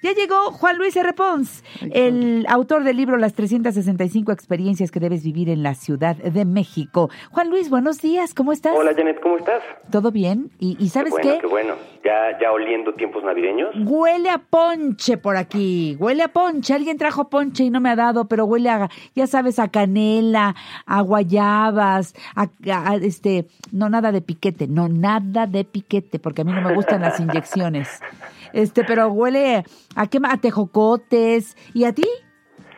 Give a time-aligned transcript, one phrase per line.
[0.00, 1.12] Ya llegó Juan Luis R.
[1.12, 6.44] Pons, el autor del libro Las 365 experiencias que debes vivir en la Ciudad de
[6.44, 7.10] México.
[7.32, 8.76] Juan Luis, buenos días, ¿cómo estás?
[8.76, 9.60] Hola Janet, ¿cómo estás?
[9.90, 10.52] ¿Todo bien?
[10.60, 11.22] ¿Y, sabes qué?
[11.22, 11.74] Bueno, qué bueno.
[12.04, 13.74] ¿Ya, ¿Ya oliendo tiempos navideños?
[13.76, 16.74] Huele a ponche por aquí, huele a ponche.
[16.74, 20.54] Alguien trajo ponche y no me ha dado, pero huele a, ya sabes, a canela,
[20.86, 22.48] a guayabas, a,
[23.02, 27.00] este, no nada de piquete, no nada de piquete, porque a mí no me gustan
[27.00, 27.88] las inyecciones.
[28.52, 29.64] Este, pero huele
[29.96, 31.56] a qué a tejocotes.
[31.74, 32.04] ¿Y a ti?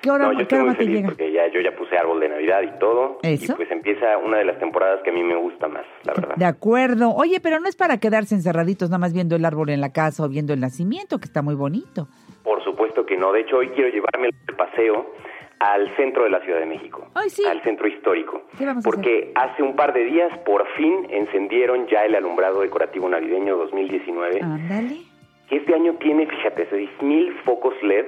[0.01, 1.09] ¿Qué hora, no, yo te llega?
[1.09, 3.19] Porque ya, yo ya puse árbol de Navidad y todo.
[3.23, 3.53] ¿Eso?
[3.53, 6.37] Y pues empieza una de las temporadas que a mí me gusta más, la verdad.
[6.37, 7.11] De acuerdo.
[7.11, 10.25] Oye, pero no es para quedarse encerraditos nada más viendo el árbol en la casa
[10.25, 12.09] o viendo el nacimiento, que está muy bonito.
[12.43, 13.31] Por supuesto que no.
[13.33, 15.13] De hecho, hoy quiero llevarme el paseo
[15.59, 17.45] al centro de la Ciudad de México, Ay, sí.
[17.45, 18.45] al centro histórico,
[18.83, 24.41] porque hace un par de días por fin encendieron ya el alumbrado decorativo navideño 2019.
[24.43, 25.10] Ándale.
[25.51, 28.07] Este año tiene, fíjate, 6.000 focos LED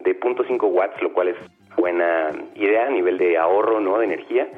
[0.00, 1.36] de 0.5 watts, lo cual es
[1.76, 3.98] buena idea a nivel de ahorro ¿no?
[3.98, 4.48] de energía.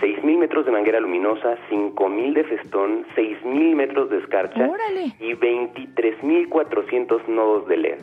[0.00, 4.70] 6.000 metros de manguera luminosa, 5.000 de festón, 6.000 metros de escarcha
[5.18, 7.98] y 23.400 nodos de LED.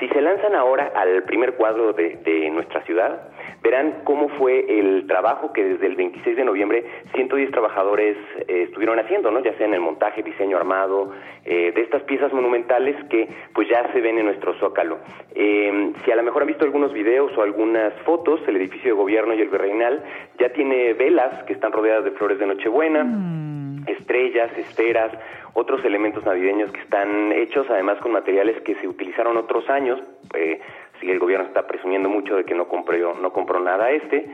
[0.00, 3.28] Si se lanzan ahora al primer cuadro de, de nuestra ciudad,
[3.62, 6.84] verán cómo fue el trabajo que desde el 26 de noviembre
[7.14, 8.16] 110 trabajadores
[8.48, 9.40] eh, estuvieron haciendo, ¿no?
[9.40, 11.12] Ya sea en el montaje, diseño armado,
[11.44, 14.98] eh, de estas piezas monumentales que pues ya se ven en nuestro zócalo.
[15.34, 18.98] Eh, si a lo mejor han visto algunos videos o algunas fotos, el edificio de
[18.98, 20.02] gobierno y el virreinal
[20.38, 23.04] ya tiene velas que están rodeadas de flores de Nochebuena.
[23.04, 23.59] Mm.
[23.90, 25.12] Estrellas, esferas,
[25.54, 30.00] otros elementos navideños que están hechos además con materiales que se utilizaron otros años,
[30.34, 30.60] eh,
[31.00, 34.26] si el gobierno está presumiendo mucho de que no compró, no compró nada este,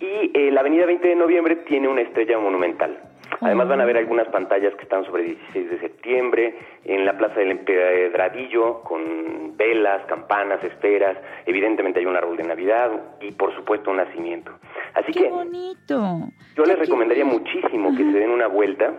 [0.00, 2.98] y eh, la avenida 20 de noviembre tiene una estrella monumental.
[3.40, 7.16] Además van a ver algunas pantallas que están sobre el 16 de septiembre, en la
[7.16, 12.90] Plaza del Empedradillo, con velas, campanas, esferas, evidentemente hay un árbol de Navidad
[13.20, 14.52] y por supuesto un nacimiento.
[14.94, 16.28] Así ¡Qué que bonito!
[16.56, 18.92] yo les recomendaría muchísimo que se den una vuelta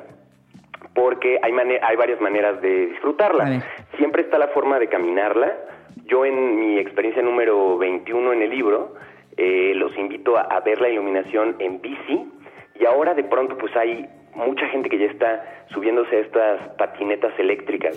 [0.93, 3.63] porque hay, hay varias maneras de disfrutarla.
[3.97, 5.57] Siempre está la forma de caminarla.
[6.05, 8.95] Yo en mi experiencia número 21 en el libro,
[9.37, 12.31] eh, los invito a, ver la iluminación en bici
[12.79, 17.37] y ahora de pronto pues hay mucha gente que ya está subiéndose a estas patinetas
[17.39, 17.95] eléctricas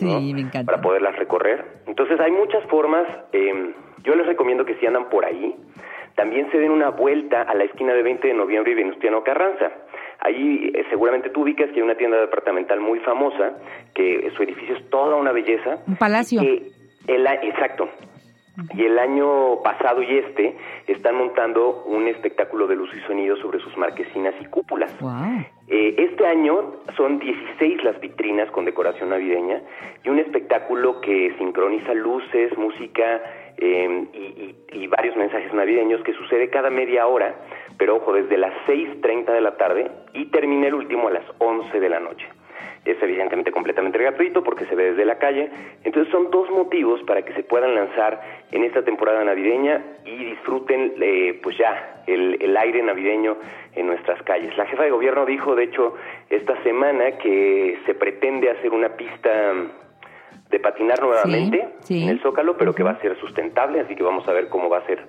[0.64, 1.64] para poderlas recorrer.
[1.86, 3.06] Entonces hay muchas formas.
[3.32, 3.74] Eh,
[4.04, 5.56] yo les recomiendo que si andan por ahí,
[6.16, 9.70] también se den una vuelta a la esquina de 20 de noviembre y Venustiano Carranza.
[10.20, 13.52] Ahí eh, seguramente tú ubicas que hay una tienda departamental muy famosa,
[13.94, 15.78] que su edificio es toda una belleza.
[15.86, 16.40] Un palacio.
[16.40, 17.88] el, exacto.
[18.74, 20.56] Y el año pasado y este
[20.86, 24.90] están montando un espectáculo de luz y sonido sobre sus marquesinas y cúpulas.
[25.68, 29.60] Eh, este año son 16 las vitrinas con decoración navideña
[30.02, 33.20] y un espectáculo que sincroniza luces, música
[33.58, 34.06] eh,
[34.72, 37.34] y, varios mensajes navideños que sucede cada media hora,
[37.76, 41.80] pero ojo, desde las 6.30 de la tarde y termina el último a las 11
[41.80, 42.26] de la noche.
[42.84, 45.50] Es evidentemente completamente gratuito porque se ve desde la calle.
[45.82, 48.20] Entonces son dos motivos para que se puedan lanzar
[48.52, 53.38] en esta temporada navideña y disfruten eh, pues ya el, el aire navideño
[53.74, 54.56] en nuestras calles.
[54.56, 55.94] La jefa de gobierno dijo, de hecho,
[56.30, 59.52] esta semana que se pretende hacer una pista
[60.50, 64.26] de patinar nuevamente en el Zócalo, pero que va a ser sustentable, así que vamos
[64.28, 65.06] a ver cómo va a ser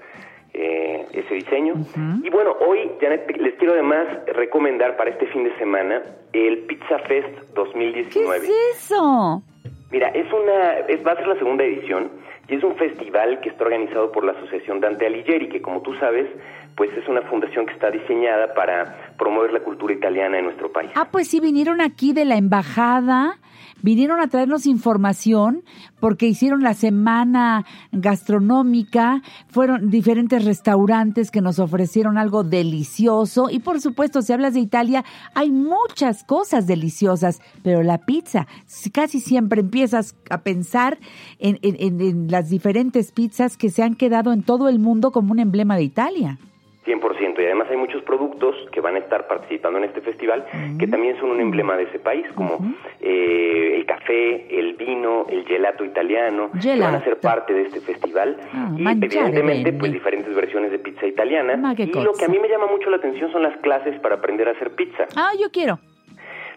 [0.53, 1.75] eh, ese diseño.
[2.23, 6.01] Y bueno, hoy, Janet, les quiero además recomendar para este fin de semana
[6.33, 8.47] el Pizza Fest 2019.
[8.47, 9.43] ¿Qué es eso?
[9.91, 12.09] Mira, es una, es, va a ser la segunda edición
[12.49, 15.93] y es un festival que está organizado por la Asociación Dante Alighieri, que como tú
[15.95, 16.27] sabes,
[16.75, 20.91] pues es una fundación que está diseñada para promover la cultura italiana en nuestro país.
[20.95, 23.37] Ah, pues sí, vinieron aquí de la embajada
[23.81, 25.63] vinieron a traernos información
[25.99, 33.81] porque hicieron la semana gastronómica, fueron diferentes restaurantes que nos ofrecieron algo delicioso y por
[33.81, 35.03] supuesto si hablas de Italia
[35.33, 38.47] hay muchas cosas deliciosas, pero la pizza,
[38.93, 40.97] casi siempre empiezas a pensar
[41.39, 45.39] en, en las diferentes pizzas que se han quedado en todo el mundo como un
[45.39, 46.37] emblema de Italia.
[46.85, 47.41] 100%.
[47.41, 50.45] Y además hay muchos productos que van a estar participando en este festival
[50.77, 52.59] que también son un emblema de ese país, como
[53.01, 57.81] eh, el café, el vino, el gelato italiano, que van a ser parte de este
[57.81, 58.37] festival.
[58.53, 61.73] Ah, y evidentemente, pues diferentes versiones de pizza italiana.
[61.75, 64.47] y lo que a mí me llama mucho la atención son las clases para aprender
[64.47, 65.07] a hacer pizza.
[65.15, 65.79] Ah, yo quiero.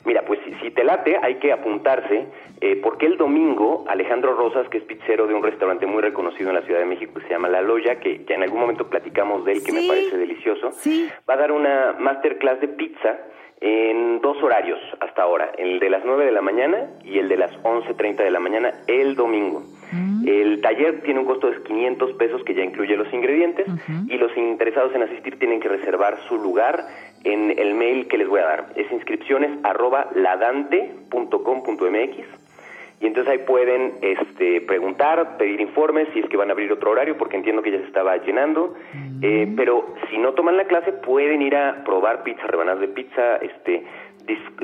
[0.04, 2.26] Mira, pues si, te late, hay que apuntarse,
[2.60, 6.56] eh, porque el domingo Alejandro Rosas, que es pizzero de un restaurante muy reconocido en
[6.56, 9.44] la Ciudad de México que se llama La Loya, que ya en algún momento platicamos
[9.44, 10.70] de él, que me parece delicioso,
[11.28, 13.18] va a dar una masterclass de pizza
[13.60, 17.36] en dos horarios hasta ahora, el de las 9 de la mañana y el de
[17.36, 19.62] las 11.30 de la mañana el domingo.
[19.92, 20.26] Mm.
[20.26, 23.66] El taller tiene un costo de 500 pesos que ya incluye los ingredientes
[24.08, 26.86] y los interesados en asistir tienen que reservar su lugar
[27.24, 28.66] en el mail que les voy a dar.
[28.76, 32.49] Es inscripciones arroba ladante.com.mx
[33.00, 36.90] y entonces ahí pueden este, preguntar, pedir informes si es que van a abrir otro
[36.90, 38.74] horario porque entiendo que ya se estaba llenando,
[39.22, 43.36] eh, pero si no toman la clase pueden ir a probar pizza, rebanadas de pizza,
[43.36, 43.84] este,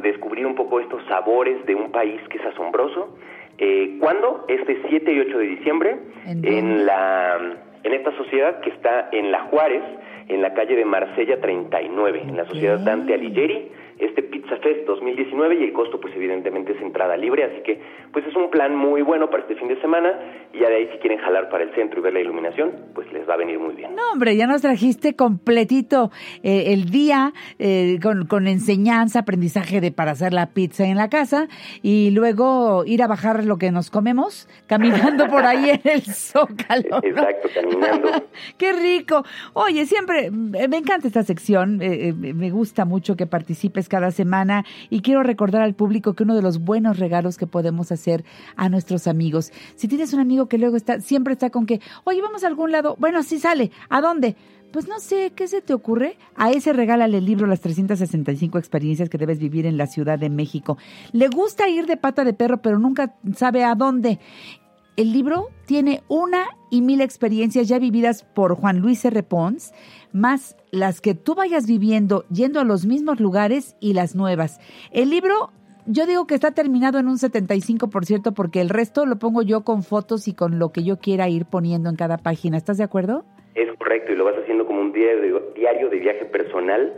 [0.02, 3.16] descubrir un poco estos sabores de un país que es asombroso.
[3.56, 4.44] Eh, ¿Cuándo?
[4.48, 5.96] Este 7 y 8 de diciembre
[6.26, 7.38] ¿En, la
[7.84, 9.82] en esta sociedad que está en La Juárez,
[10.28, 15.56] en la calle de Marsella 39, en la sociedad Dante Alighieri este Pizza Fest 2019
[15.56, 17.80] y el costo pues evidentemente es entrada libre, así que
[18.12, 20.12] pues es un plan muy bueno para este fin de semana
[20.52, 23.10] y ya de ahí si quieren jalar para el centro y ver la iluminación, pues
[23.12, 23.94] les va a venir muy bien.
[23.94, 26.10] No, hombre, ya nos trajiste completito
[26.42, 31.08] eh, el día eh, con, con, enseñanza, aprendizaje de para hacer la pizza en la
[31.08, 31.48] casa
[31.82, 37.00] y luego ir a bajar lo que nos comemos caminando por ahí en el Zócalo.
[37.02, 38.08] Exacto, caminando.
[38.58, 39.24] Qué rico.
[39.54, 45.00] Oye, siempre me encanta esta sección, eh, me gusta mucho que participes cada semana y
[45.00, 48.24] quiero recordar al público que uno de los buenos regalos que podemos hacer
[48.56, 52.22] a nuestros amigos, si tienes un amigo que luego está, siempre está con que, oye,
[52.22, 54.36] vamos a algún lado, bueno, sí sale, ¿a dónde?
[54.72, 56.18] Pues no sé, ¿qué se te ocurre?
[56.34, 60.28] A ese regálale el libro Las 365 experiencias que debes vivir en la Ciudad de
[60.28, 60.76] México.
[61.12, 64.18] Le gusta ir de pata de perro, pero nunca sabe a dónde.
[64.96, 69.22] El libro tiene una y mil experiencias ya vividas por Juan Luis R.
[69.22, 69.74] Pons,
[70.10, 74.58] más las que tú vayas viviendo yendo a los mismos lugares y las nuevas.
[74.92, 75.50] El libro
[75.84, 79.82] yo digo que está terminado en un 75% porque el resto lo pongo yo con
[79.82, 82.56] fotos y con lo que yo quiera ir poniendo en cada página.
[82.56, 83.26] ¿Estás de acuerdo?
[83.54, 86.94] Es correcto y lo vas haciendo como un diario de, viaje personal,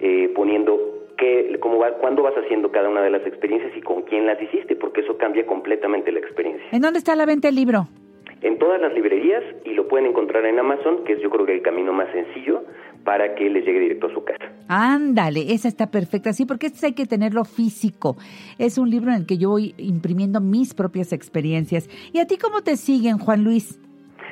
[0.00, 4.02] eh, poniendo qué, cómo va, cuándo vas haciendo cada una de las experiencias y con
[4.02, 6.66] quién las hiciste, porque eso cambia completamente la experiencia.
[6.72, 7.88] ¿En dónde está la venta el libro?
[8.42, 11.54] En todas las librerías y lo pueden encontrar en Amazon, que es yo creo que
[11.54, 12.64] el camino más sencillo
[13.04, 14.44] para que les llegue directo a su casa.
[14.68, 18.16] Ándale, esa está perfecta, sí, porque este hay que tenerlo físico.
[18.58, 21.88] Es un libro en el que yo voy imprimiendo mis propias experiencias.
[22.12, 23.80] ¿Y a ti cómo te siguen, Juan Luis?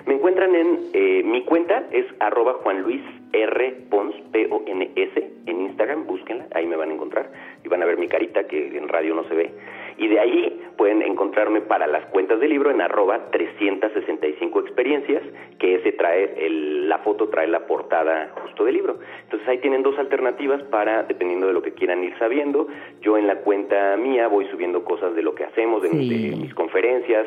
[0.06, 3.00] Me encuentran en eh, mi cuenta, es arroba Juan Luis
[3.32, 3.70] R.
[3.90, 7.31] Pons, P-O-N-S, en Instagram, búsquenla, ahí me van a encontrar
[7.64, 9.50] y van a ver mi carita que en radio no se ve.
[9.96, 15.23] Y de ahí pueden encontrarme para las cuentas del libro en arroba 365 experiencias,
[15.59, 18.99] que ese trae, el, la foto trae la portada justo del libro.
[19.25, 22.69] Entonces ahí tienen dos alternativas para, dependiendo de lo que quieran ir sabiendo.
[23.03, 27.27] Yo en la cuenta mía voy subiendo cosas de lo que hacemos, de mis conferencias,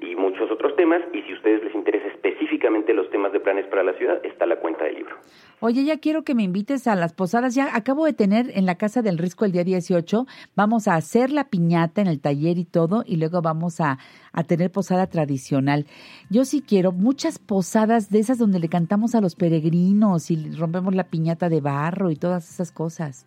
[0.00, 1.00] y muchos otros temas.
[1.12, 4.46] Y si a ustedes les interesa específicamente los temas de planes para la ciudad, está
[4.46, 5.16] la cuenta del libro.
[5.60, 7.54] Oye, ya quiero que me invites a las posadas.
[7.54, 10.26] Ya acabo de tener en la Casa del Risco el día 18.
[10.56, 13.98] Vamos a hacer la piñata en el taller y todo, y luego vamos a,
[14.32, 15.86] a tener posada tradicional.
[16.30, 20.94] Yo sí quiero muchas posadas de esas donde le cantamos a los peregrinos y rompemos
[20.94, 23.26] la piñata de barro y todas esas cosas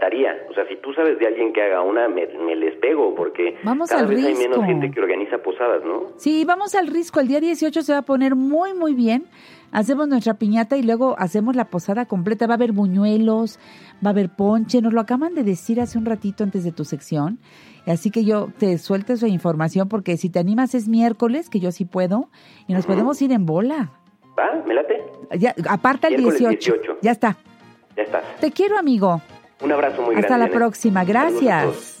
[0.00, 0.46] encantaría.
[0.50, 2.26] O sea, si tú sabes de alguien que haga una, me,
[2.56, 3.56] les pego, porque
[3.88, 6.06] cada vez hay menos gente que organiza posadas, ¿no?
[6.16, 7.20] Sí, vamos al risco.
[7.20, 9.24] El día 18 se va a poner muy, muy bien.
[9.72, 12.46] Hacemos nuestra piñata y luego hacemos la posada completa.
[12.46, 13.58] Va a haber buñuelos,
[14.04, 14.82] va a haber ponche.
[14.82, 17.38] Nos lo acaban de decir hace un ratito antes de tu sección.
[17.86, 21.70] Así que yo te suelto esa información porque si te animas es miércoles, que yo
[21.72, 22.28] sí puedo,
[22.66, 23.92] y nos podemos ir en bola.
[24.38, 24.62] ¿Va?
[24.66, 25.02] ¿Me late?
[25.38, 26.74] Ya, aparta el 18.
[27.02, 27.36] Ya está.
[27.96, 28.24] Ya estás.
[28.40, 29.20] Te quiero, amigo.
[29.60, 30.26] Un abrazo muy grande.
[30.26, 31.04] Hasta la próxima.
[31.04, 31.99] Gracias.